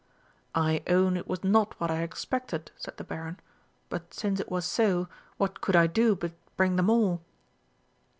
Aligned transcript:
"I 0.55 0.81
own 0.87 1.15
it 1.15 1.27
was 1.27 1.43
not 1.43 1.79
what 1.79 1.91
I 1.91 1.97
had 1.97 2.03
expected," 2.05 2.71
said 2.75 2.97
the 2.97 3.03
Baron; 3.03 3.39
"but 3.87 4.15
since 4.15 4.39
it 4.39 4.49
was 4.49 4.65
so, 4.65 5.07
what 5.37 5.61
could 5.61 5.75
I 5.75 5.85
do 5.85 6.15
but 6.15 6.31
bring 6.57 6.75
them 6.75 6.89
all?" 6.89 7.21